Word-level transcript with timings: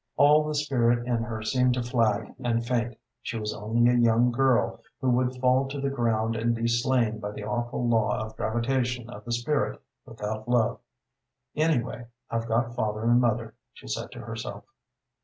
All 0.17 0.43
the 0.43 0.55
spirit 0.55 1.05
in 1.05 1.17
her 1.17 1.43
seemed 1.43 1.75
to 1.75 1.83
flag 1.83 2.33
and 2.43 2.65
faint. 2.65 2.97
She 3.21 3.37
was 3.37 3.53
only 3.53 3.87
a 3.87 3.93
young 3.95 4.31
girl, 4.31 4.79
who 4.99 5.11
would 5.11 5.35
fall 5.35 5.67
to 5.67 5.79
the 5.79 5.91
ground 5.91 6.35
and 6.35 6.55
be 6.55 6.67
slain 6.67 7.19
by 7.19 7.33
the 7.33 7.43
awful 7.43 7.87
law 7.87 8.17
of 8.17 8.35
gravitation 8.35 9.11
of 9.11 9.25
the 9.25 9.31
spirit 9.31 9.79
without 10.03 10.49
love. 10.49 10.79
"Anyway, 11.55 12.07
I've 12.31 12.47
got 12.47 12.73
father 12.73 13.03
and 13.03 13.21
mother," 13.21 13.53
she 13.73 13.87
said 13.87 14.11
to 14.13 14.21
herself. 14.21 14.63